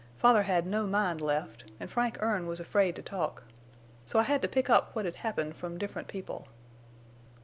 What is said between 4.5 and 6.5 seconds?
up what'd happened from different people.